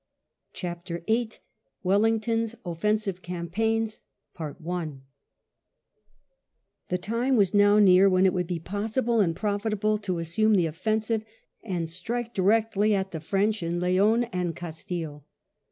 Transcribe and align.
CHAPTEE 0.53 1.03
VIII 1.05 1.29
Wellington's 1.83 2.55
offensive 2.65 3.21
campaigns 3.21 3.99
The 4.39 4.57
time 6.99 7.35
was 7.35 7.53
now 7.53 7.77
near 7.77 8.09
when 8.09 8.25
it 8.25 8.33
would 8.33 8.47
be 8.47 8.57
possible 8.57 9.21
and 9.21 9.35
profitable 9.35 9.99
to 9.99 10.17
assume 10.17 10.55
the 10.55 10.65
offensive, 10.65 11.23
and 11.63 11.87
strike 11.87 12.33
directly 12.33 12.95
at 12.95 13.11
the 13.11 13.21
French 13.21 13.61
in 13.61 13.79
Leon 13.79 14.23
and 14.33 14.55
Castille. 14.55 15.23